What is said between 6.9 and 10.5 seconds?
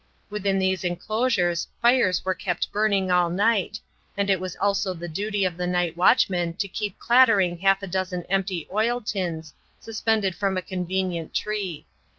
clattering half a dozen empty oil tins suspended